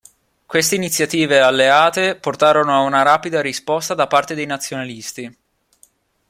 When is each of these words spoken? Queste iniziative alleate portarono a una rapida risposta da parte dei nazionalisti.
Queste 0.47 0.73
iniziative 0.75 1.41
alleate 1.41 2.15
portarono 2.15 2.73
a 2.73 2.79
una 2.79 3.03
rapida 3.03 3.39
risposta 3.39 3.93
da 3.93 4.07
parte 4.07 4.33
dei 4.33 4.47
nazionalisti. 4.47 5.37